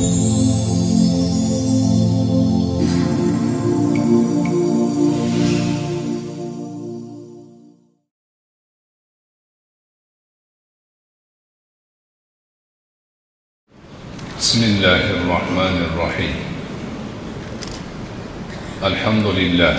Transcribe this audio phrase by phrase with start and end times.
[0.00, 0.08] بسم
[14.64, 16.34] الله الرحمن الرحيم
[18.84, 19.76] الحمد لله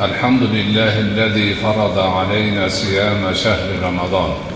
[0.00, 4.51] الحمد لله الذي فرض علينا صيام شهر رمضان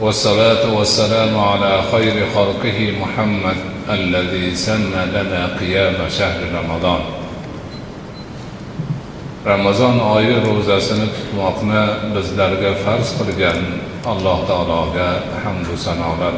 [0.00, 3.56] والصلاة والسلام على خير خلقه محمد
[3.90, 7.00] الذي سن لنا قيام شهر رمضان.
[9.46, 13.62] رمضان آي روزة سنة تطمقنا بزدرق فرز قلقان
[14.06, 16.32] الله تعالى حمد سنة على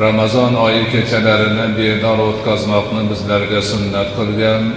[0.00, 4.72] رمضان آي كتنرنا بيدار وتقزمقنا بزدرق سنة قلقان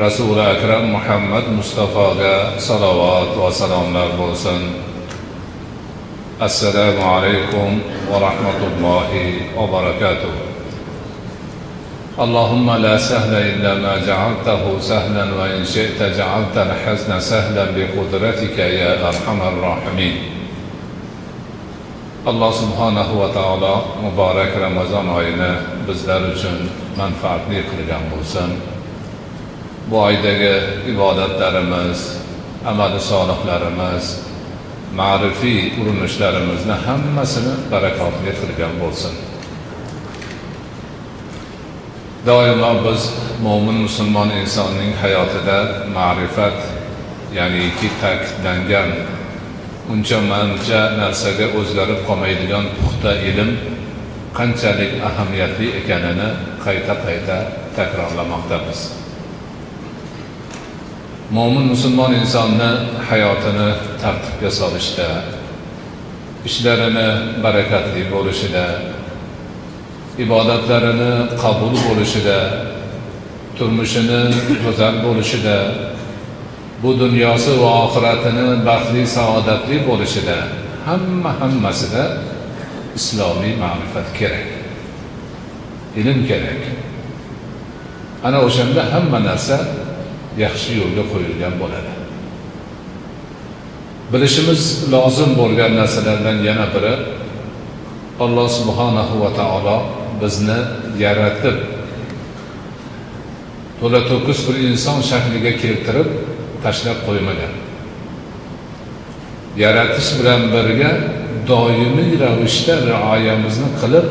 [0.00, 4.60] رسول اکرم محمد مصطفی گا صلوات و سلام لر بولسن
[6.40, 9.08] السلام علیکم و رحمت الله
[9.56, 10.28] و برکاته.
[12.18, 19.40] اللهم لا سهل الا ما جعلته سهلا وإن شئت جعلت الحزن سهلا بقدرتك يا ارحم
[19.40, 20.16] الراحمين
[22.26, 25.56] الله سبحانه وتعالى مبارك رمضان آینه
[25.88, 26.68] بزدر چون
[26.98, 28.75] منفعت نیقلگم بولسن
[29.90, 30.54] bu oydagi
[30.92, 32.16] ibodatlarimiz
[32.66, 34.04] amali solihlarimiz
[34.96, 39.14] ma'rifiy urinishlarimizni hammasini barakotli qilgan bo'lsin.
[42.26, 43.02] Doimo biz
[43.42, 45.58] mo'min musulmon insonning hayotida
[45.96, 46.58] ma'rifat
[47.38, 48.90] ya'niki ta'kidlangan
[49.92, 53.50] uncha mancha narsaga o'zgarib qolmaydigan puxta ilm
[54.38, 56.28] qanchalik ahamiyatli ekanini
[56.64, 57.36] qayta qayta
[57.76, 59.05] takrorlamoqdamiz.
[61.30, 62.70] Mo'min musulmon insonni
[63.08, 63.68] hayotini
[64.02, 65.08] tartibga solishda
[66.48, 67.08] ishlarini
[67.44, 68.64] barakatli bo'lishida
[70.24, 71.12] ibodatlarini
[71.42, 72.38] qabul bo'lishida
[73.58, 74.20] turmushini
[74.64, 75.56] go'zal bo'lishida
[76.82, 80.36] bu dunyosi va oxiratini baxtli saodatli bo'lishida
[80.86, 82.02] hamma hammasida
[82.98, 84.46] islomiy ma'rifat kerak
[85.96, 86.60] ilm kerak.
[88.24, 89.56] Ana o'shanda hamma narsa
[90.44, 91.92] yaxshi yo'lga qo'yilgan bo'ladi.
[94.12, 94.62] Bilishimiz
[94.94, 96.94] lozim bo'lgan narsalardan yana biri
[98.24, 99.76] alloh subhanahu va taolo
[100.22, 100.58] bizni
[101.04, 101.56] yaratib
[103.80, 106.08] to'la to'kis bir inson shakliga keltirib
[106.64, 107.52] tashlab qo'ymagan.
[109.64, 110.90] Yaratish bilan birga
[111.50, 114.06] doimiy ravishda rioyamizni qilib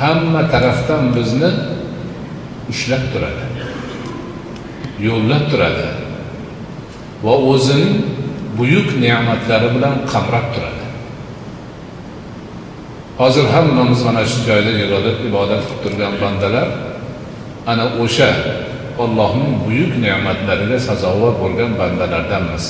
[0.00, 1.50] hamma tarafdan bizni
[2.72, 3.43] ushlab turadi.
[5.00, 5.88] Yo'llab turadi
[7.24, 7.94] va o'zining
[8.58, 10.84] buyuk ne'matlari bilan qamrab turadi.
[13.18, 16.68] Hozir hammamiz mana shu joyda yig'ilib ibodat qilib turgan bandalar
[17.70, 18.30] ana o'sha
[19.02, 22.64] ollohning buyuk ne'matlariga sazovor bo'lgan bandalardanmiz.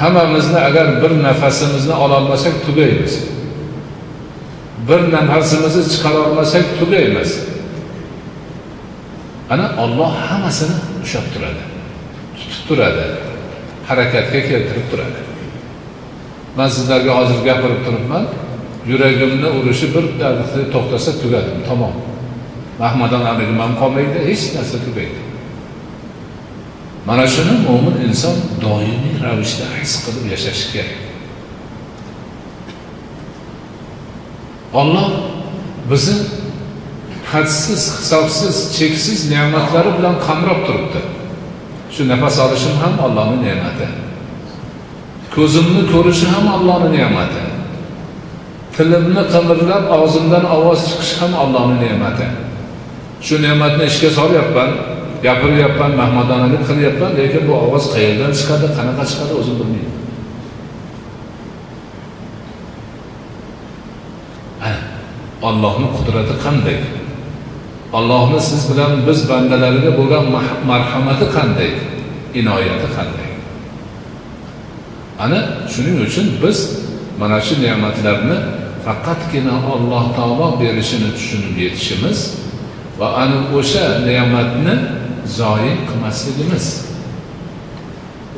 [0.00, 3.14] Hammamizni agar bir nafasimizni ololmasak tugaymiz.
[4.88, 7.30] Bir nafasimizni chiqarolmasak tugaymiz.
[9.50, 11.62] Ana olloh hammasini ushlab turadi.
[12.38, 13.04] Tutib turadi.
[13.88, 15.20] Harakatga keltirib turadi.
[16.56, 18.24] Man sizlarga hozir gapirib turibman.
[18.90, 21.94] Yuragimni urishi bir daqiqa to'xtasa tugadim tamom.
[22.82, 25.20] Mahmadonligim ham qolmaydi hech narsa tugaydi.
[27.06, 30.98] Mana shuni mo'min inson doimiy ravishda his qilib yashashi kerak.
[34.80, 35.08] Olloh
[35.90, 36.16] bizni
[37.32, 41.00] hadsiz hisobsiz cheksiz ne'matlari bilan qamrab turibdi.
[41.94, 43.86] Shu nafas olishim ham allohni ne'mati.
[45.34, 47.42] Ko'zimni ko'rishi ham allohni ne'mati.
[48.76, 52.26] Tilimni qimirlab og'zimdan ovoz chiqishi ham allohni ne'mati.
[53.26, 54.70] Shu ne'matni ishga solyapman
[55.26, 59.96] gapiryapman mahmadonalik qilyapman lekin bu ovoz qayerdan chiqadi qanaqa chiqadi o'zim bilmayman.
[65.48, 66.78] Ollohni qudrati qanday?
[67.92, 70.24] Allohni siz bilan biz bandalariga bo'lgan
[70.70, 71.70] marhamati qanday?
[72.40, 73.30] Inoyati qanday?
[75.24, 75.40] Ana
[75.72, 76.58] shuning uchun biz
[77.20, 78.36] mana shu ne'matlarni
[78.84, 82.18] faqatgina alloh taolo berishini tushunib yetishimiz
[82.98, 84.74] va ana o'sha ne'matni
[85.38, 86.66] zoyi qilmasligimiz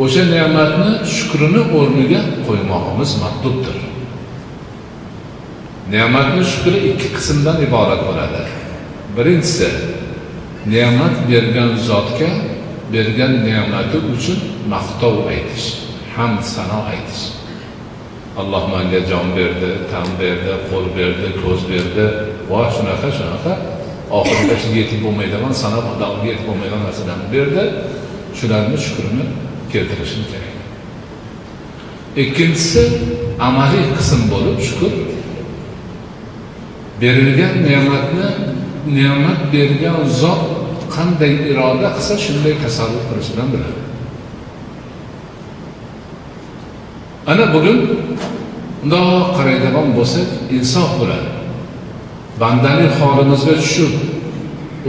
[0.02, 3.76] o'sha ne'matni shukrini o'rniga qo'ymog'imiz matlubdir.
[5.94, 8.42] Ne'matni shukri ikki qismdan iborat bo'ladi.
[9.16, 9.68] Birinchisi
[10.72, 12.30] ne'mat bergan zotga
[12.92, 14.38] bergan ne'mati uchun
[14.72, 15.66] maqtov aytish
[16.16, 17.24] hamd sano aytish.
[18.40, 22.04] Alloh manga jon berdi tan berdi qo'l berdi ko'z berdi.
[22.50, 23.52] Va shunaqa shunaqa.
[24.18, 27.64] Oxirida yetib bo'lmaydigan sanab odamga yetib bo'lmaydigan narsalarni berdi.
[28.38, 29.24] Shularni shukrini
[29.72, 30.54] keltirishim kerak.
[32.22, 32.82] Ikkinchisi
[33.48, 34.92] amaliy qism bo'lib shukur
[37.00, 38.28] berilgan ne'matni
[38.86, 40.42] ne'mat bergan zot
[40.94, 43.80] qanday iroda qilsa shunday tasavvur qilishidan biladi.
[47.30, 47.78] Ana bugun
[48.82, 51.28] mundoq qaraydigan bo'lsak insof bo'ladi.
[52.40, 53.92] Bandalik holimizga tushib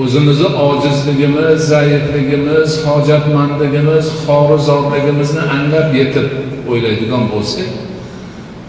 [0.01, 6.27] o'zimizni ojizligimiz zaifligimiz hojatmandligimiz xorizorligimizni anglab yetib
[6.71, 7.69] o'ylaydigan bo'lsak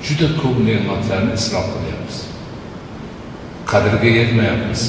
[0.07, 2.17] juda ko'p ne'matlarni isrof qilyapmiz.
[3.71, 4.83] Qadriga yetmayapmiz.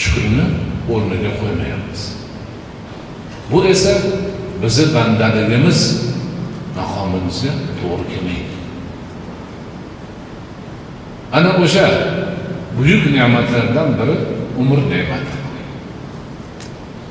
[0.00, 0.44] Shukrni
[0.92, 2.02] o'rniga qo'ymayapmiz
[3.50, 3.92] bu esa
[4.62, 5.80] bizni bandaligimiz
[6.76, 8.56] maqomimizga to'g'ri kelmaydi
[11.36, 11.86] ana o'sha
[12.76, 14.16] buyuk ne'matlardan biri
[14.60, 15.34] umr ne'mati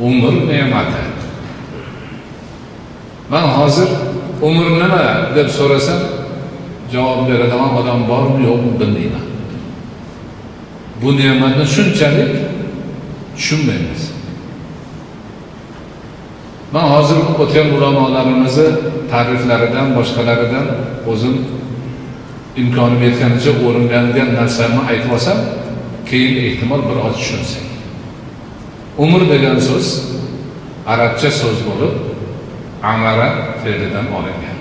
[0.08, 1.04] umr ne'mati
[3.32, 3.90] man hozir
[4.48, 5.06] umr nima
[5.36, 6.02] deb so'rasam
[6.94, 9.26] javob beradigan odam bormi yo'qmi bilmayman.
[11.02, 12.32] Bu ne'matni shunchalik
[13.42, 14.02] tushunmaymiz.
[16.74, 18.68] Man hozir o'tgan ulamolarimizni
[19.12, 20.68] ta'riflaridan boshqalaridan
[21.12, 21.36] o'zim
[22.62, 25.40] imkonim yetganicha o'rgangan narsamni aytib olsam
[26.10, 27.66] keyin ehtimol biroz tushunsak.
[29.04, 29.88] Umr degan so'z
[30.94, 31.94] arabcha so'z bo'lib
[32.94, 33.30] amara
[33.64, 34.58] fe'lidan olingan.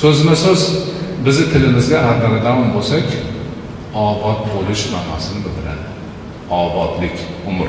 [0.00, 0.62] So'zma so'z
[1.26, 3.06] bizni tilimizga ag'daradigan bo'lsak
[3.94, 5.86] obod bo'lish ma'nosini bildiradi
[6.50, 7.68] obodlik umr.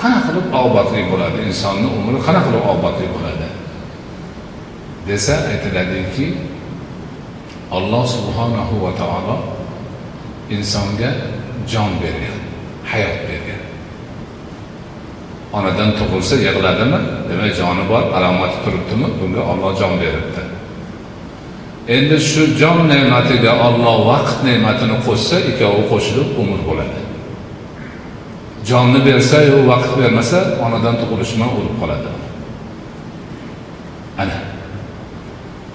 [0.00, 1.38] Qanaqa qilib obodlik bo'ladi?
[1.48, 3.48] Insonni umri qanaqa qilib obodlik bo'ladi?
[5.08, 6.26] Desa aytiladiki
[7.76, 9.36] alloh subhanahu va taolo
[10.50, 11.10] insonga
[11.66, 12.38] jon bergan
[12.90, 13.62] hayot bergan.
[15.52, 17.00] Onadan tug'ilsa yig'ladimi?
[17.28, 19.08] Demak joni bor alomati turibdimi?
[19.20, 20.39] Bunga olloh jon beribdi.
[21.96, 27.00] Endi shu jon ne'matiga olloh vaqt ne'matini qo'shsa ikkovi qo'shilib umr bo'ladi.
[28.68, 32.08] Jonni bersayu vaqt bermasa onadan tug'ilishi bilan o'lib qoladi.
[34.22, 34.38] Ana.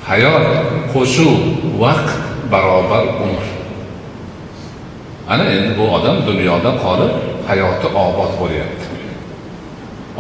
[0.08, 0.48] Hayot
[0.94, 1.36] qo'shuv
[1.84, 2.20] vaqt
[2.52, 3.46] barobar umr.
[5.32, 7.14] Ana endi bu odam dunyoda qolib
[7.50, 8.88] hayoti obod bo'lyapti.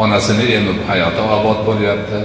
[0.03, 2.19] Onasini emib hayoti obod bo'lyapti.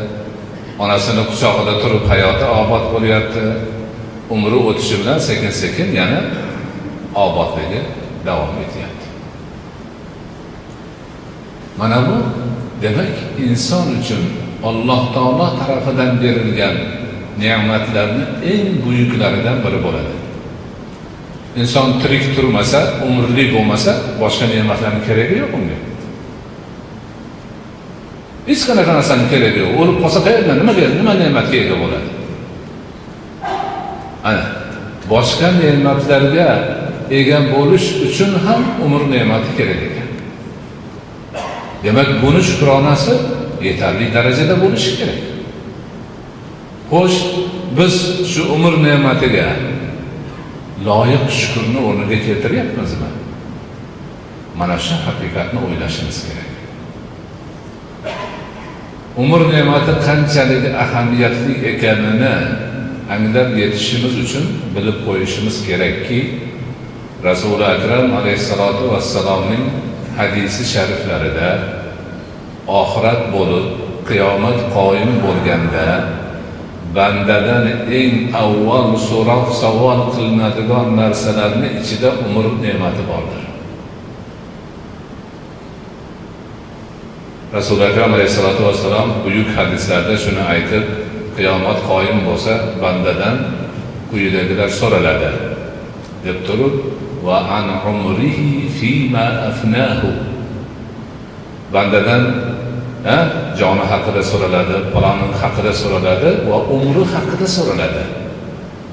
[0.82, 3.42] Onasini quchog'ida turib hayoti obod bo'lyapti.
[4.34, 6.20] Umri o'tishi bilan sekin sekin yana
[7.24, 7.80] obodligi
[8.26, 9.06] davom etyapti.
[11.78, 12.16] Mana bu
[12.82, 13.14] demak
[13.46, 14.22] inson uchun
[14.68, 16.76] alloh taolo tarafidan berilgan
[17.42, 20.14] ne'matlarni eng buyuklaridan biri bo'ladi.
[21.60, 23.92] Inson tirik turmasa umrli bo'lmasa
[24.22, 25.89] boshqa ne'matlarni keragi yo'q unga.
[28.48, 29.72] Hech qanaqa narsani keragi yo'q.
[29.80, 32.08] O'lib qolsa qayerdan nimaga nima ne'matga ega bo'ladi
[34.30, 34.44] ana
[35.12, 36.48] boshqa ne'matlarga
[37.18, 40.08] ega bo'lish uchun ham umr ne'mati kerak ekan.
[41.84, 43.14] Demak buni shukronasi
[43.66, 45.20] yetarli darajada bo'lishi kerak.
[46.90, 47.18] Xo'sh
[47.78, 47.94] biz
[48.32, 49.48] shu umr ne'matiga
[50.88, 53.10] loyiq shukurni o'rniga keltiryapmizmi?
[54.58, 56.49] Mana shu haqiqatni o'ylashimiz kerak.
[59.22, 62.34] Umr ne'mati qanchalik ahamiyatli ekanini
[63.14, 66.20] anglab yetishimiz uchun bilib qo'yishimiz kerakki
[67.28, 69.64] rasuli akram alayhissalotu vassalomning
[70.18, 71.50] hadisi shariflarida
[72.80, 73.66] oxirat bo'lib
[74.08, 75.86] qiyomat qoyim bo'lganda
[76.96, 77.66] bandadan
[78.00, 83.49] eng avval so'roq savol qilinadigan narsalarni ichida umr ne'mati bordir.
[87.52, 90.84] Rasuli akram alayhissalotu vassalom buyuk hadislarda shuni aytib
[91.36, 92.52] qiyomat qoyim bo'lsa
[92.82, 93.36] bandadan
[94.10, 95.30] quyidagilar so'raladi.
[96.24, 96.74] Deb turib
[97.26, 100.10] va an umrihi fima afnahu?
[101.74, 102.22] Bandadan
[103.06, 103.18] ha
[103.60, 108.04] joni haqida so'raladi paloni haqida so'raladi va umri haqida so'raladi?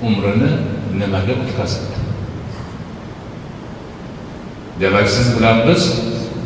[0.08, 0.52] Umrini
[1.00, 1.98] nimaga o'tkazdi
[4.80, 5.84] demak siz bilan biz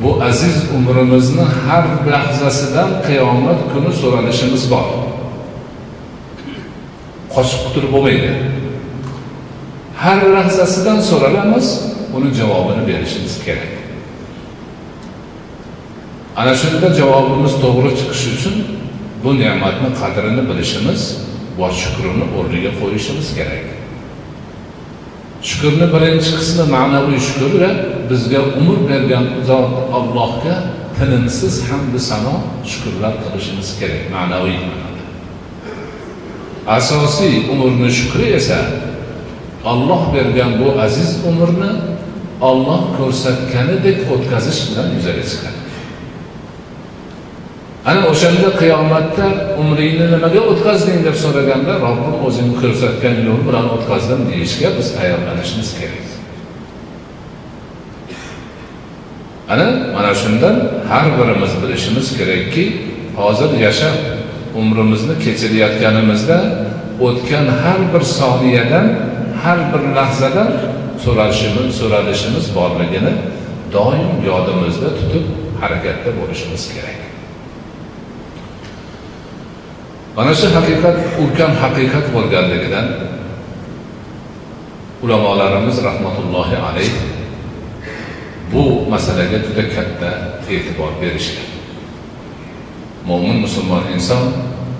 [0.03, 4.87] bu aziz umrimizni har lahzasidan qiyomat kuni so'ralishimiz bor.
[7.33, 8.31] Qochib qutulib bo'lmaydi.
[10.03, 11.67] Har lahzasidan so'ralamiz
[12.15, 13.71] uni javobini berishimiz kerak.
[16.41, 18.55] Ana shunda javobimiz to'g'ri chiqishi uchun
[19.23, 21.01] bu ne'matni qadrini bilishimiz
[21.59, 23.80] va shukrini o'rniga qo'yishimiz kerak.
[25.49, 27.53] Shukurni birinchi qismi ma'naviy shukur
[28.09, 30.55] bizga umr bergan zot allohga
[30.97, 32.35] tinimsiz hamdu sano
[32.71, 34.57] shukurlar qilishimiz kerak ma'naviy
[36.77, 38.59] asosiy umrni shukri esa
[39.71, 41.71] olloh bergan bu aziz umrni
[42.49, 45.60] olloh ko'rsatganidek o'tkazish bilan yuzaga chiqadi.
[47.85, 49.25] Ana o'shanda qiyomatda
[49.61, 56.05] umringni nimaga o'tkazding deb so'raganda robbim o'zing ko'rsatgan yo'l bilan o'tkazdim deyishga biz tayyorlanishimiz kerak.
[59.53, 60.55] Ana mana shundan
[60.91, 62.63] har birimiz bilishimiz kerakki
[63.19, 63.97] hozir yashab
[64.61, 66.37] umrimizni kechirayotganimizda
[67.07, 68.87] o'tgan har bir soniyadan
[69.43, 70.49] har bir lahzadan
[71.03, 73.13] so'rashimiz so'ralishimiz borligini
[73.75, 75.25] doim yodimizda tutib
[75.61, 77.00] harakatda bo'lishimiz kerak.
[80.15, 82.87] Mana shu haqiqat ulkan haqiqat bo'lganligidan
[85.03, 86.91] ulamolarimiz rahmatullohi alayh
[88.51, 90.09] bu masalaga juda katta
[90.51, 91.47] e'tibor berishgan.
[93.07, 94.23] Mo'min musulmon inson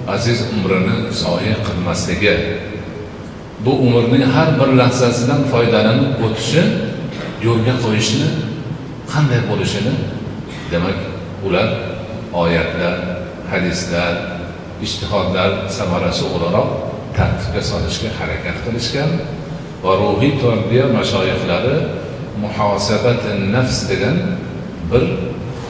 [0.07, 2.35] aziz umrini zoya qilmasligi
[3.65, 6.63] bu umrning har bir lahzasidan foydalanib o'tishi
[7.45, 8.27] yo'lga qo'yishni
[9.11, 9.93] qanday bo'lishini
[10.71, 10.99] demak
[11.47, 11.69] ular
[12.43, 12.95] oyatlar
[13.51, 14.30] hadislar
[14.85, 16.69] ijtihodlar samarasi o'laroq
[17.17, 19.11] tartibga solishga harakat qilishgan
[19.83, 21.75] va ruhiy tarbiya mashoyihlari
[22.43, 24.17] muhosabati nafs degan
[24.91, 25.03] bir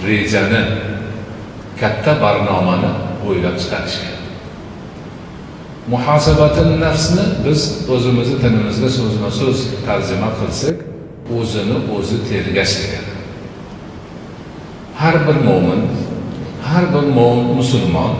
[0.08, 0.64] rejani
[1.82, 2.92] katta barnomani
[3.28, 4.18] o'ylab chiqarishgan.
[5.94, 7.60] Muhosabati nafsni biz
[7.94, 10.78] o'zimizni tilimizga so'zma so'z tarjima qilsak
[11.38, 13.06] o'zini o'zi tergash degan
[15.02, 15.82] har bir mo'min
[16.70, 18.14] har bir mo'min musulmon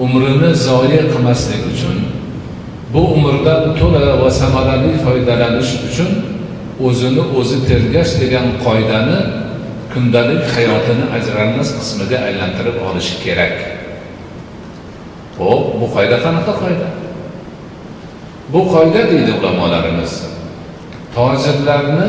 [0.00, 1.96] umrini zoya qilmaslik uchun
[2.92, 6.10] bu umrdan to'la va samarali foydalanish uchun
[6.86, 9.18] o'zini o'zi tergash degan qoidani
[9.92, 13.56] kundalik hayotini ajralmas qismiga aylantirib olishi kerak.
[15.38, 16.88] Ho'p bu qoida qanaqa qoida?
[18.52, 20.12] Bu qoida deydi ulamolarimiz.
[21.16, 22.08] Tojirlarni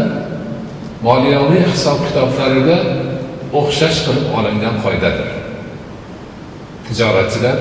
[1.08, 2.78] moliyaviy hisob kitoblariga
[3.60, 5.45] o'xshash qilib olingan qoidadir.
[6.88, 7.58] Tijoratchilar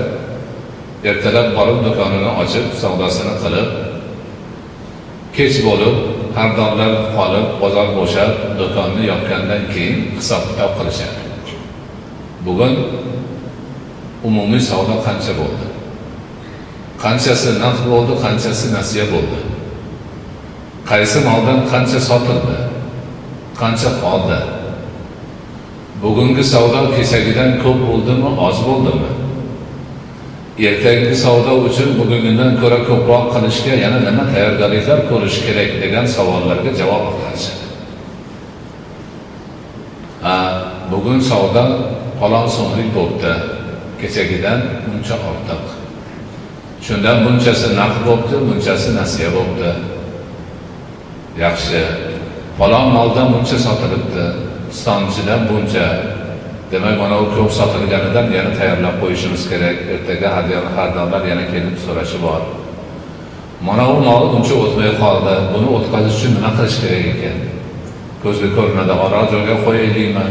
[1.10, 3.68] ertalab borib do'konini ochib savdosini qilib
[5.36, 5.96] kech bo'lib
[6.36, 11.20] xaridorlar qolib bozor bo'shab do'konni yopgandan keyin hisob kitob qilishadi.
[12.46, 12.72] Bugun
[14.28, 15.66] umumiy savdo qancha bo'ldi?
[17.04, 19.40] Qanchasi naqd bo'ldi qanchasi nasiya bo'ldi?
[20.90, 22.58] Qaysi moldan qancha sotildi?
[23.60, 24.38] Qancha qoldi?
[26.04, 29.10] Bugungi savdo kechagidan ko'p bo'ldimi oz bo'ldimi?
[30.68, 37.04] Ertangi savdo uchun bugungidan ko'ra ko'proq qilishga yana nima tayyorgarliklar ko'rish kerak degan savollarga javob
[37.16, 37.64] qilinishadi
[40.24, 40.36] ha
[40.92, 41.64] bugun savdo
[42.20, 43.32] falon so'mlik bo'libdi
[44.00, 45.64] kechagidan buncha ortiq.
[46.86, 49.70] Shundan bunchasi naqd bo'libdi bunchasi nasiya bo'libdi
[51.44, 51.80] yaxshi
[52.58, 54.26] falon moldan buncha sotilibdi.
[54.78, 55.86] Stonchidan buncha.
[56.72, 59.76] Demak mana u ko'p sotilganidan yana tayyorlab qo'yishimiz kerak.
[59.94, 60.28] Ertaga
[60.76, 62.42] xaridorlar yana kelib so'rashi bor.
[63.68, 65.34] Mana u mol uncha o'tmay qoldi.
[65.52, 67.38] Buni o'tkazish uchun nima qilish kerak ekan?
[68.22, 70.26] Ko'zga ko'rinadi orol joyga qo'yaylikmi?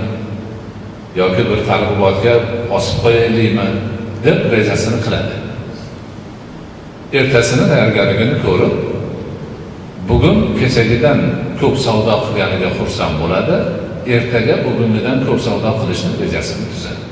[1.22, 2.34] Yoki bir targ'ibotga
[2.78, 3.68] osib qo'yaylikmi?
[4.26, 5.36] deb rejasini qiladi.
[7.20, 8.74] Ertasini tayyorgarligini ko'rib
[10.10, 11.20] bugun kechagidan
[11.60, 13.58] ko'p savdo qilganiga xursand bo'ladi.
[14.08, 17.04] Ertaga bugungidan ko'p savdo qilishni rejasini tuzadi.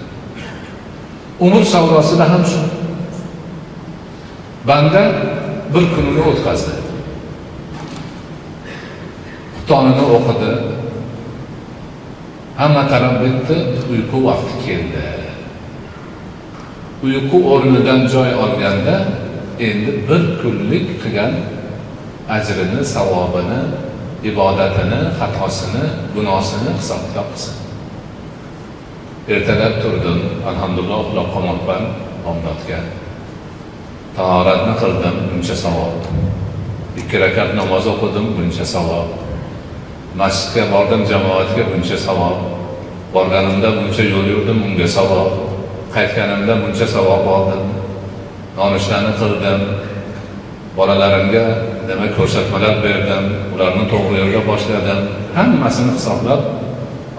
[1.40, 2.62] Umr savdosida ham shu.
[4.68, 5.02] Banda
[5.74, 6.74] bir kunini o'tkazdi.
[9.56, 10.52] Xuftonini o'qidi.
[12.60, 13.56] Hamma taraf bitdi
[13.92, 15.04] uyqu vaqti keldi.
[17.06, 18.96] Uyqu o'rnidan joy olganda
[19.68, 21.34] endi bir kunlik qilgan
[22.36, 23.62] ajrini savobini
[24.30, 27.56] ibodatini xatosini gunosini hisob kitob qilsin
[29.34, 31.84] ertalab turdim alhamdulillah uxlab qolmabman
[32.26, 32.80] bomdodga
[34.18, 35.96] tahoratni qildim buncha savob
[37.00, 39.08] ikki rakat namoz o'qidim buncha savob
[40.22, 42.38] masjidga bordim jamoatga buncha savob
[43.14, 45.32] borganimda buncha yo'l yurdim unga savob
[45.96, 47.64] qaytganimda buncha savob oldim.
[48.58, 49.62] Nonushtani qildim.
[50.78, 51.46] Bolalarimga
[51.92, 55.00] nima ko'rsatmalar berdim ularni to'g'ri yo'lga boshladim.
[55.38, 56.42] Hammasini hisoblab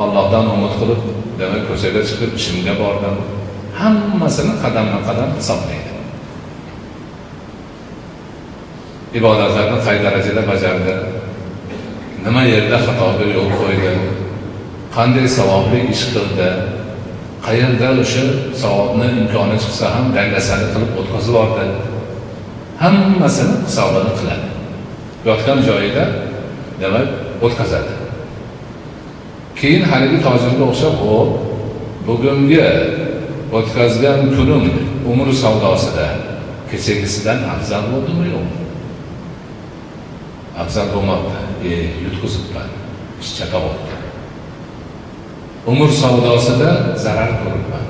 [0.03, 1.01] allohdan umid qilib
[1.41, 3.17] demak ko'chaga chiqib ishimga bordim.
[3.81, 5.93] Hammasini qadamma qadam hisoblaydi.
[9.19, 10.95] Ibodatlarni qay darajada bajardi?
[12.25, 13.95] Nima yerda xatoga yo'l qo'ydi?
[14.97, 16.51] Qanday savobli ish qildi?
[17.47, 18.25] Qayerda o'sha
[18.63, 21.67] savobni imkoni chiqsa ham dangasalik qilib o'tkazib yubordi
[22.83, 24.52] hammasini hisobini qiladi.
[25.27, 26.05] Yotgan joyida
[26.81, 27.09] demak
[27.45, 27.93] o'tkazadi?
[29.59, 31.17] Keyin haligi tojimga o'xshab o
[32.07, 32.61] bugungi
[33.59, 34.65] o'tkazgan kunim
[35.13, 36.07] umr savdosida
[36.71, 38.61] kechagisidan afzal bo'ldimi yo'qmi
[40.63, 41.37] afzal bo'lmabdi
[41.71, 41.73] e
[42.05, 42.69] yutqizibman
[43.23, 43.95] ish chatoqibdi
[45.73, 46.71] umr savdosida
[47.05, 47.87] zarar ko'ribman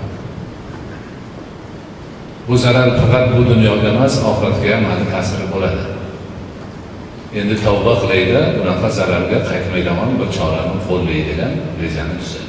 [2.48, 6.01] bu zarar faqat bu dunyoga emas oxiratga ham hali ta'siri bo'ladi.
[7.38, 12.48] Endi tavba qilayda bunaqa zararga qaytmaydigan bir chorani qo'llaydigan rejani tuzadi.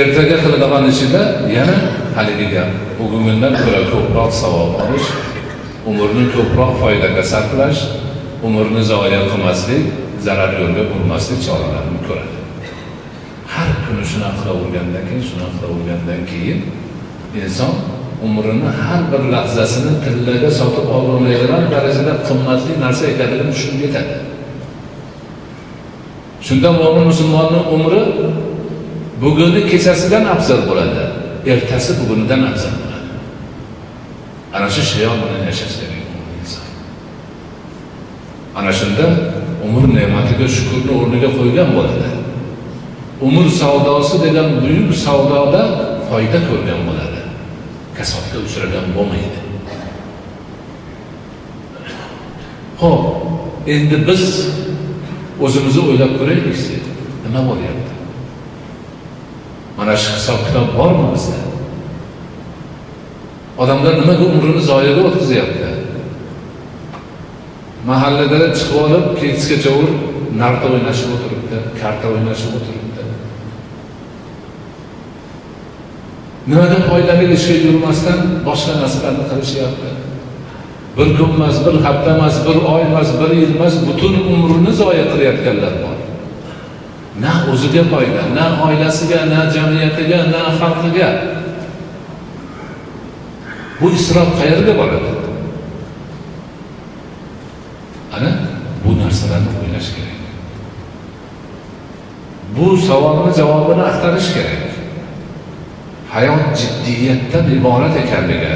[0.00, 1.22] Ertaga qiladigan ishida
[1.56, 1.76] yana
[2.16, 2.70] haligi gap.
[2.98, 5.08] Bugungidan ko'ra ko'proq savob olish
[5.90, 7.80] umrni ko'proq foydaga sarflash
[8.46, 9.82] umrni zoya qilmaslik
[10.26, 12.36] zarar yo'lga urmaslik choralarini ko'radi.
[13.54, 16.58] Har kuni shunaqa qilavergandan keyin shunaqa qilavergandan keyin
[17.42, 17.72] inson
[18.26, 24.14] umrini har bir lahzasini tillaga sotib ololmaydigan darajada qimmatli narsa ekanligini tushunib yetadi
[26.46, 28.02] shunda mo'min musulmonni umri
[29.22, 31.04] buguni kechasidan afzal bo'ladi
[31.52, 33.10] ertasi bugunidan afzal bo'ladi.
[34.56, 36.02] Ana shu shiyon bilan yashash kerak
[38.58, 39.04] ana shunda
[39.66, 42.08] umr ne'matiga shukurni o'rniga qo'ygan bo'ladi.
[43.26, 45.62] Umr savdosi degan buyuk savdoda
[46.08, 47.01] foyda ko'rgan bo'ladi.
[47.96, 49.40] Kasodga uchragan bo'lmaydi.
[52.80, 53.02] Ho'p
[53.74, 54.22] endi biz
[55.44, 56.76] o'zimizni o'ylab ko'raylikchi
[57.24, 57.92] nima bo'lyapti?
[59.78, 61.38] Mana shu hisob kitob bormi bizda?
[63.62, 65.68] Odamlar nimaga umrini zoyaga o'tkazyapti?
[67.90, 69.72] Mahallada chiqib olib kechgacha
[70.42, 72.91] narta o'ynashib o'tiribdi karta o'ynashib o'tiribdi.
[76.46, 79.88] Nimada foydali ishga yurmasdan boshqa narsalarni qilishyapti.
[80.96, 85.04] Bir kun emas bir hafta emas bir oy emas bir yil emas butun umrini zoya
[85.12, 85.96] qilayotganlar bor.
[87.22, 91.10] Na o'ziga foyda na oilasiga na jamiyatiga na xalqiga.
[93.80, 95.12] Bu isrof qayerga boradi?
[98.16, 98.30] Ana
[98.84, 100.20] bu narsalarni o'ylash kerak.
[102.56, 104.71] Bu savolni javobini axtarish kerak.
[106.14, 108.54] Hayot jiddiyatdan iborat ekanligi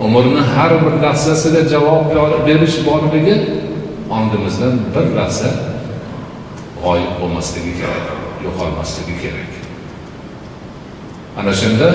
[0.00, 2.04] umrni har bir lahzasida javob
[2.46, 3.36] berish borligi
[4.16, 5.50] ongimizdan bir lahza
[6.82, 8.06] g'oyib bo'lmasligi kerak
[8.44, 9.50] yo'qolmasligi kerak.
[11.38, 11.88] Ana shunda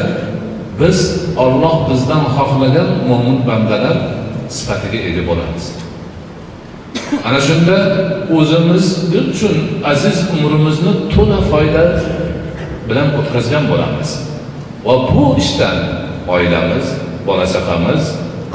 [0.79, 0.99] biz
[1.37, 3.97] olloh bizdan xohlagan mo'min bandalar
[4.49, 5.65] sifatiga ega bo'lamiz.
[7.27, 7.77] Ana shunda
[8.37, 8.85] o'zimiz
[9.21, 9.55] uchun
[9.91, 11.83] aziz umrimizni to'la foyda
[12.89, 14.32] bilan o'tkazgan bo'lamiz.
[14.85, 15.77] Va bu ishdan
[16.27, 16.85] oilamiz
[17.27, 18.03] bola chaqamiz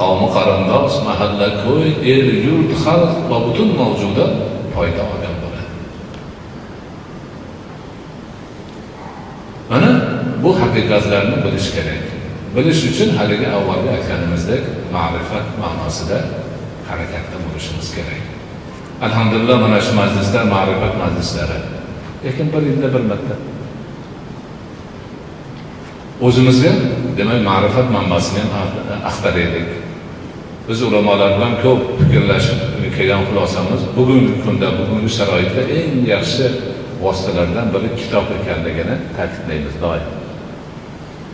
[0.01, 4.33] qavmi qarindosh mahalla ko'y er yurt xalq va butun mavjudot
[4.75, 5.73] foyda olgan bo'ladi.
[9.71, 9.91] Mana
[10.43, 12.05] bu haqiqatlarni bilish kerak.
[12.57, 14.63] Bilish uchun haligi avvalgi aytganimizdek
[14.97, 16.19] ma'rifat ma'nosida
[16.89, 18.23] harakatda bo'lishimiz kerak.
[19.07, 21.59] Alhamdulillah mana shu majlislar ma'rifat majlislari.
[22.25, 23.35] Lekin bir yilda bir marta.
[26.21, 26.73] O'zimizga
[27.19, 28.69] demak ma'rifat manbasini ham
[29.11, 29.69] axtaraylik.
[30.69, 36.47] Biz ulamolar bilan ko'p fikrlashib e, kelgan xulosamiz bugungi kunda bugungi sharoitda eng yaxshi
[37.03, 40.07] vositalardan biri kitob ekanligini ta'kidlaymiz doim.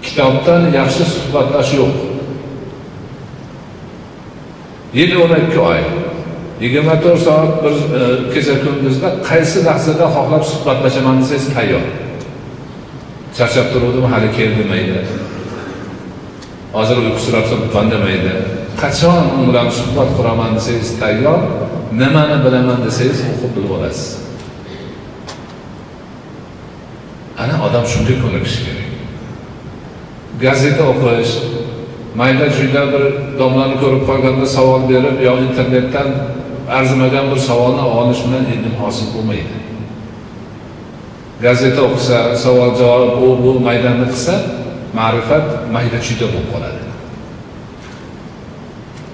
[0.07, 1.97] Kitobdan yaxshi suhbatlash yo'q.
[4.99, 5.81] Yil o'n ikki oy.
[6.63, 8.01] Yigirma to'rt soat bir e,
[8.35, 11.85] kecha kunduzda qaysi lahzada xohlab suhbatlashaman desangiz tayyor.
[13.39, 14.99] Charchab turuvdimi hali kel demaydi
[16.77, 18.33] hozir uyqusirab turibman demaydi
[18.83, 21.41] qachon u bilan suhbat quraman desangiz tayyor
[22.01, 24.09] nimani bilaman desangiz o'qib bilib olasiz.
[27.43, 28.89] Ana odam shunga ko'nikishi kerak.
[30.45, 31.33] Gazeta o'qish
[32.21, 33.05] mayda chuyda bir
[33.41, 36.09] domlani ko'rib qolganda savol berib yo internetdan
[36.79, 39.55] arzimagan bir savolni olish bilan ilm hosil bo'lmaydi.
[41.45, 44.35] Gazeta o'qisa savol javob u bu maydonni qilsa
[44.99, 46.81] ma'rifat mayda chuyda bo'lib qoladi.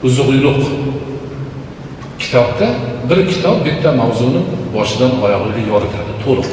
[0.06, 0.60] Uzuqyuluq
[2.22, 2.68] kitobda
[3.08, 4.40] bir kitob bitta mavzuni
[4.76, 6.50] boshidan oyog'iga yoritadi to'liq.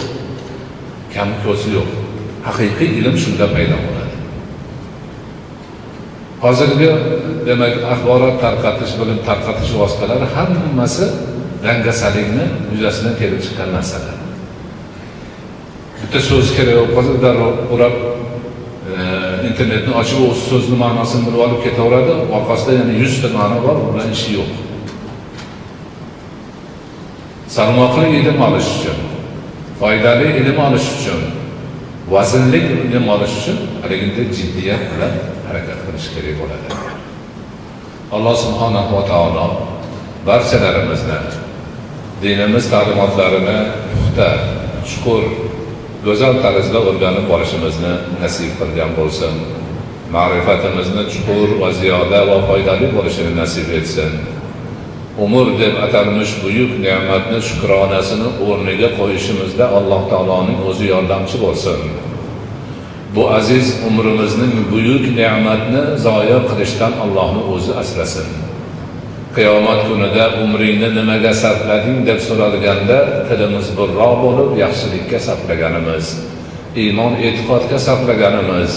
[1.14, 1.90] Kami ko'zi yo'q
[2.48, 4.16] haqiqiy ilm shunda paydo bo'ladi.
[6.44, 6.90] Hozirgi
[7.48, 11.06] demak axborot tarqatish bilim tarqatish vositalari hammasi
[11.66, 14.27] dangasalikni yuzasidan kelib chiqqan narsalar.
[16.02, 18.96] Bitta so'z kerak bo'lib darrov o'rab e,
[19.50, 22.14] internetni ochib o'z so'zni ma'nosini bilib olib ketaveradi.
[22.38, 24.52] Orqasida yana yuzta ma'no bor u bilan ishi yo'q.
[27.56, 28.98] Salmoqli ilm olish uchun
[29.80, 31.22] foydali ilm olish uchun
[32.14, 35.14] vaznli ilm olish uchun haligida jiddiyat bilan
[35.48, 36.68] harakat qilish kerak bo'ladi.
[38.16, 39.46] Alloh subhanahu va taolo
[40.28, 41.20] barchalarimizni
[42.22, 43.58] dinimiz ta'limotlarini
[43.92, 44.30] puxta
[44.90, 45.24] chuqur
[46.06, 49.34] go'zal tarzda o'rganib borishimizni nasib qilgan bo'lsin.
[50.16, 54.12] Ma'rifatimizni chuqur va ziyoda va foydali bo'lishini nasib etsin.
[55.26, 61.80] Umr deb atalmish buyuk ne'matni shukronasini o'rniga qo'yishimizda alloh taoloning o'zi yordamchi bo'lsin.
[63.16, 68.28] Bu aziz umrimizning buyuk ne'matni zoya qilishdan allohni o'zi asrasin.
[69.38, 72.98] Qiyomat kunida umringni nimaga sarflading deb so'ralganda
[73.28, 76.06] tilimiz burroq bo'lib yaxshilikka sarflaganimiz
[76.84, 78.72] iymon e'tiqodga sarflaganimiz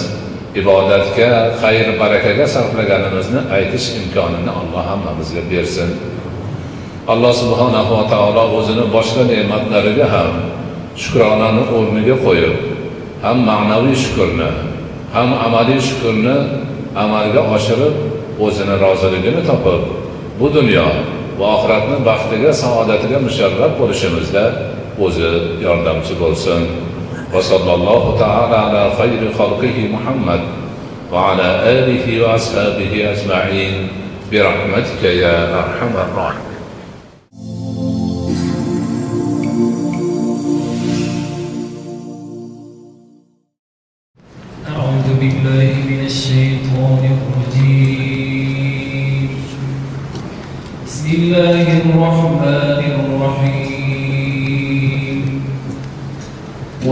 [0.61, 1.29] ibodatga
[1.61, 5.91] xayr barakaga sarflaganimizni aytish imkonini alloh hammamizga bersin.
[7.13, 10.33] Alloh subhanahu va taolo o'zini boshqa ne'matlariga ham
[11.03, 12.57] shukronani o'rniga qo'yib
[13.25, 14.51] ham ma'naviy shukurni
[15.15, 16.37] ham amaliy shukurni
[17.03, 17.95] amalga oshirib
[18.47, 20.00] o'zini roziligini topib
[20.40, 20.88] bu dunyo
[21.40, 24.44] va oxiratni baxtiga saodatiga musharraf bo'lishimizda
[25.06, 25.30] o'zi
[25.66, 26.62] yordamchi bo'lsin
[27.36, 30.42] وصلى الله تعالى على خير خلقه محمد
[31.14, 33.88] وعلى آله وأصحابه أجمعين
[34.32, 36.49] برحمتك يا أرحم الراحمين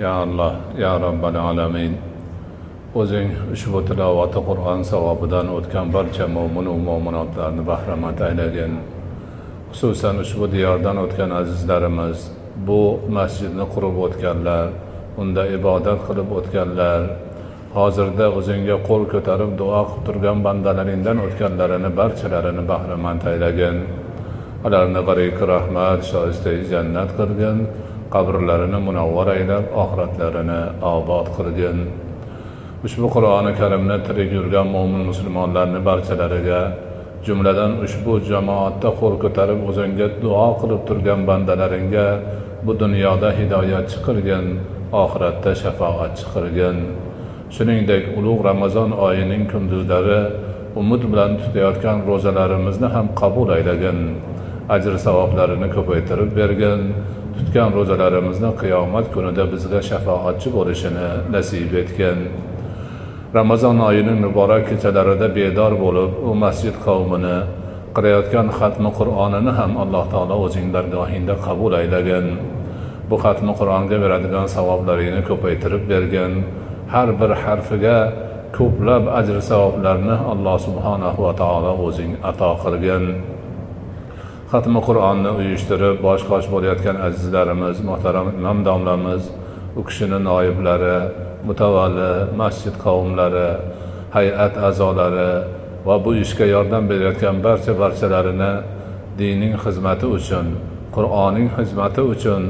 [0.00, 1.92] ya alloh ya robbil alamin.
[3.00, 8.72] O'zing ushbu tilovati qur'on savobidan o'tgan barcha mo'minu mo'minotlarni bahramand aylagin.
[9.72, 12.18] Xususan ushbu diyordan o'tgan azizlarimiz
[12.66, 12.80] bu
[13.16, 14.66] masjidni qurib o'tganlar
[15.20, 17.00] unda ibodat qilib o'tganlar
[17.78, 23.76] hozirda o'zingga qo'l ko'tarib duo qilib turgan bandalaringdan o'tganlarini barchalarini bahramand aylagin.
[24.66, 27.58] Ularni g'ariki rahmat shoistai jannat qilgin.
[28.14, 30.60] Qabrlarini munavvar aylab oxiratlarini
[30.94, 31.78] obod qilgin.
[32.86, 36.60] Ushbu qur'oni karimni tirik yurgan mo'min musulmonlarni barchalariga
[37.26, 42.06] jumladan ushbu jamoatda qo'l ko'tarib o'zingga duo qilib turgan bandalaringga
[42.64, 44.46] bu dunyoda hidoyatchi qilgin
[45.02, 46.76] oxiratda shafoatchi qilgin
[47.54, 50.20] shuningdek ulug' ramazon oyining kunduzlari
[50.80, 53.98] umid bilan tutayotgan ro'zalarimizni ham qabul aylagin
[54.74, 56.82] ajr savoblarini ko'paytirib bergin.
[57.40, 62.18] Tutgan ro'zalarimizni qiyomat kunida bizga shafoatchi bo'lishini nasib etgin
[63.38, 67.36] ramazon oyining muborak kechalarida bedor bo'lib u masjid qavmini
[67.96, 72.26] qilayotgan xatmi qur'onini ham alloh taolo o'zing dargohingda qabul aylagin
[73.10, 76.32] bu xatmi qur'onga beradigan savoblaringni ko'paytirib bergin
[76.94, 77.98] har bir harfiga
[78.56, 83.04] ko'plab ajr savoblarni alloh subhanahu va taolo o'zing ato qilgin
[84.52, 89.22] xatmi qur'onni uyushtirib bosh qosh bo'layotgan azizlarimiz muhtaram imom domlamiz
[89.78, 90.96] u kishini noiblari
[91.48, 93.50] mutavalli masjid qavmlari
[94.16, 95.32] hay'at a'zolari
[95.86, 98.52] va bu ishga yordam berayotgan barcha barchalarini
[99.20, 100.46] dinning xizmati uchun
[100.96, 102.42] qur'onning xizmati uchun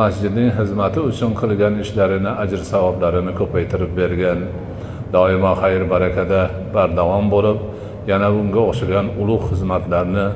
[0.00, 4.40] masjidning xizmati uchun qilgan ishlarini ajr savoblarini ko'paytirib bergan.
[5.14, 6.40] Doimo xayr barakada
[6.74, 7.58] bardavom bo'lib
[8.10, 10.26] yana bunga o'xshagan ulug' xizmatlarni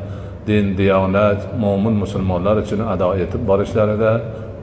[0.46, 4.12] din diyonat mo'min musulmonlar uchun ado etib borishlarida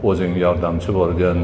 [0.10, 1.38] o'zing yordamchi bo'lgin.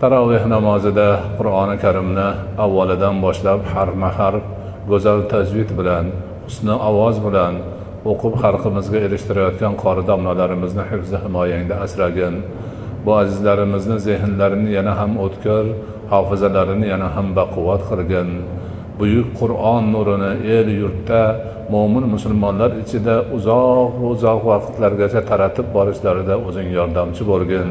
[0.00, 1.08] Taroveh namozida
[1.38, 2.28] qur'oni karimni
[2.64, 4.44] avvalidan boshlab har harf
[4.90, 6.06] go'zal tajvid bilan
[6.44, 7.54] husni ovoz bilan
[8.10, 12.34] o'qib xalqimizga erishtirayotgan qori domlalarimizni hifzi himoyangda asragin.
[13.04, 15.64] Bu azizlarimizni zehnlarini yana ham o'tkir
[16.12, 18.28] hofizalarini yana ham baquvvat qilgin.
[18.98, 21.22] Buyuk qur'on nurini el yurtda
[21.74, 27.68] mo'min musulmonlar ichida uzoq uzoq vaqtlargacha taratib borishlarida o'zing yordamchi bo'lgin.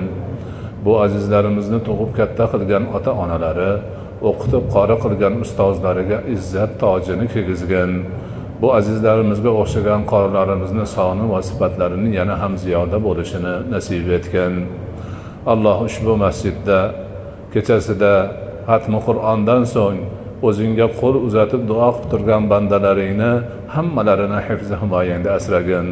[0.86, 3.72] Bu azizlarimizni tug'ib katta qilgan ota onalari
[4.30, 7.92] o'qitib qori qilgan ustozlariga izzat tojini kiygizgin
[8.62, 14.54] bu azizlarimizga o'xshagan qorilarimizni soni va sifatlarini yana ham ziyoda bo'lishini nasib etgin.
[15.54, 16.80] Alloh ushbu masjidda
[17.54, 18.14] kechasida
[18.70, 20.00] hatmi qur'ondan so'ng
[20.48, 23.32] o'zingga qo'l uzatib duo qilib turgan bandalaringni
[23.76, 25.88] hammalarini hifzi himoyangda asragin.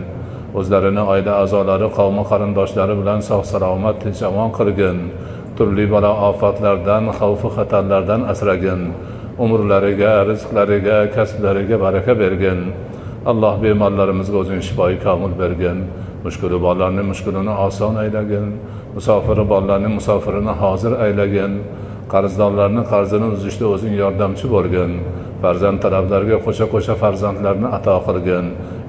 [0.59, 4.97] O'zlarini oila a'zolari qavmi qarindoshlari bilan sog' salomat tinch omon qilgin.
[5.57, 8.81] Turli balo ofatlardan xavfi xatarlardan asragin.
[9.43, 12.59] Umrlariga rizqlariga kasblariga baraka bergin.
[13.31, 15.77] Alloh bemorlarimizga o'zing shifoyi komil bergin.
[16.25, 18.47] Mushkuli borlarni mushkulini oson aylagin.
[18.95, 21.53] Musofiri borlarni musofirini hozir aylagin.
[22.11, 24.91] Qarzdorlarni qarzini uzishda o'zing yordamchi bo'lgin.
[25.41, 28.45] Farzand talablarga qo'sha qo'sha farzandlarni ato qilgin.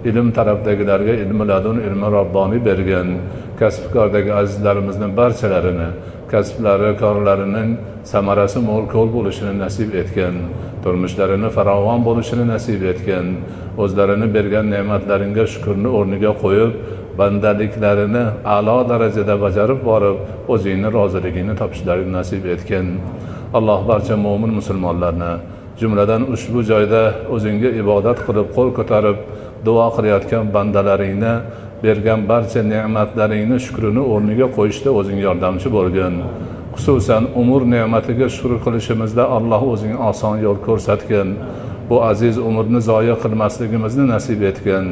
[0.09, 3.09] Ilm tarafdagilarga ilmi ladun ilmi robboniy bergin.
[3.61, 5.89] Kasbkordagi azizlarimizni barchalarini
[6.33, 7.71] kasblari korlarining
[8.13, 10.35] samarasi mo'l ko'l bo'lishini nasib etgin.
[10.85, 13.27] Turmushlarini farovon bo'lishini nasib etgin.
[13.83, 16.73] O'zlarini bergan ne'matlaringga shukurni o'rniga qo'yib
[17.19, 18.25] bandaliklarini
[18.57, 20.17] a'lo darajada bajarib borib
[20.55, 22.87] o'zingni roziligingni topishlarini nasib etgin.
[23.59, 25.33] Alloh barcha mo'min musulmonlarni
[25.81, 27.03] jumladan ushbu joyda
[27.35, 29.19] o'zingga ibodat qilib qo'l ko'tarib
[29.67, 31.35] duo qilayotgan bandalaringni
[31.85, 36.15] bergan barcha ne'matlaringni shukrini o'rniga qo'yishda o'zing yordamchi bo'lgin.
[36.75, 41.29] Xususan umr ne'matiga shukur qilishimizda alloh o'zing oson yo'l ko'rsatgin.
[41.89, 44.87] Bu aziz umrni zoya qilmasligimizni nasib etgin.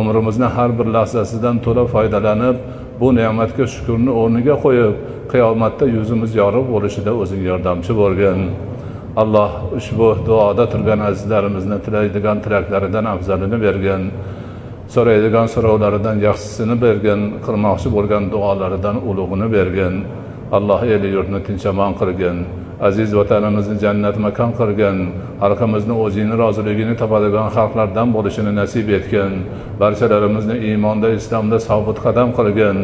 [0.00, 2.56] Umrimizni har bir lahzasidan to'la foydalanib
[3.00, 4.94] bu ne'matga shukurni o'rniga qo'yib
[5.32, 8.38] qiyomatda yuzimiz yorug' bo'lishida o'zing yordamchi bo'lgin.
[9.22, 14.02] Alloh ushbu duoda turgan azizlarimizni tilaydigan tilaklaridan afzalini bergin
[14.94, 19.94] so'raydigan so'rovlaridan yaxshisini bergin qilmoqchi bo'lgan duolaridan ulug'ini bergin.
[20.56, 22.36] Alloh el yurtni tinch omon qilgin.
[22.80, 24.96] Aziz vatanimizni jannat makon qilgin
[25.42, 29.32] xalqimizni o'zingni roziligini topadigan xalqlardan bo'lishini nasib etgin
[29.80, 32.76] barchalarimizni iymonda islomda sobit qadam qilgin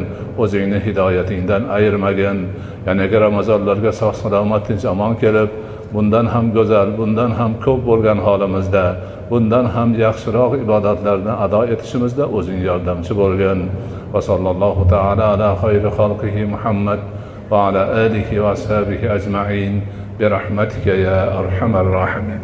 [0.42, 2.38] o'zingni hidoyatingdan ayirmagin
[2.87, 5.50] yanagi ramazonlarga sog' salomat tinch omon kelib
[5.94, 8.85] bundan ham go'zal bundan ham ko'p bo'lgan holimizda
[9.31, 13.59] bundan ham yaxshiroq ibodatlarni ado etishimizda o'zing yordamchi bo'lgin
[14.12, 17.00] va sallallohu taala ala xayri xalqihi muhammad
[17.50, 19.82] وعلى آله وأصحابه أجمعين
[20.20, 22.40] برحمتك يا أرحم الراحمين.